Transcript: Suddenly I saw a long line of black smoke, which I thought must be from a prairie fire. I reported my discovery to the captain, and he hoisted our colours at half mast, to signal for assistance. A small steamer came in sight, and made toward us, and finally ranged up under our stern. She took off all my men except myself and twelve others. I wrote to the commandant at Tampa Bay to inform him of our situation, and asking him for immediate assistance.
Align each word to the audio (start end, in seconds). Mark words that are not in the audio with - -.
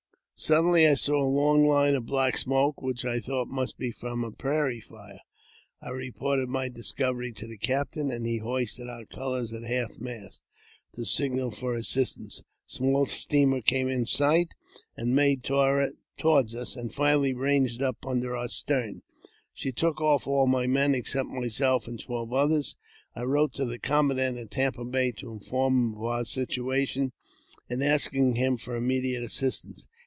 Suddenly 0.43 0.87
I 0.87 0.95
saw 0.95 1.21
a 1.21 1.29
long 1.29 1.67
line 1.67 1.93
of 1.93 2.07
black 2.07 2.35
smoke, 2.35 2.81
which 2.81 3.05
I 3.05 3.19
thought 3.19 3.47
must 3.47 3.77
be 3.77 3.91
from 3.91 4.23
a 4.23 4.31
prairie 4.31 4.81
fire. 4.81 5.19
I 5.79 5.89
reported 5.89 6.49
my 6.49 6.67
discovery 6.67 7.31
to 7.33 7.45
the 7.45 7.59
captain, 7.59 8.09
and 8.09 8.25
he 8.25 8.37
hoisted 8.37 8.89
our 8.89 9.05
colours 9.05 9.53
at 9.53 9.61
half 9.61 9.99
mast, 9.99 10.41
to 10.93 11.05
signal 11.05 11.51
for 11.51 11.75
assistance. 11.75 12.39
A 12.39 12.43
small 12.71 13.05
steamer 13.05 13.61
came 13.61 13.87
in 13.87 14.07
sight, 14.07 14.55
and 14.97 15.13
made 15.15 15.43
toward 15.43 15.93
us, 16.25 16.75
and 16.75 16.91
finally 16.91 17.35
ranged 17.35 17.83
up 17.83 18.03
under 18.03 18.35
our 18.35 18.47
stern. 18.47 19.03
She 19.53 19.71
took 19.71 20.01
off 20.01 20.25
all 20.25 20.47
my 20.47 20.65
men 20.65 20.95
except 20.95 21.29
myself 21.29 21.87
and 21.87 21.99
twelve 21.99 22.33
others. 22.33 22.75
I 23.15 23.21
wrote 23.25 23.53
to 23.53 23.65
the 23.65 23.77
commandant 23.77 24.39
at 24.39 24.49
Tampa 24.49 24.85
Bay 24.85 25.11
to 25.17 25.33
inform 25.33 25.77
him 25.91 25.95
of 25.99 26.03
our 26.03 26.25
situation, 26.25 27.11
and 27.69 27.83
asking 27.83 28.37
him 28.37 28.57
for 28.57 28.75
immediate 28.75 29.21
assistance. 29.21 29.85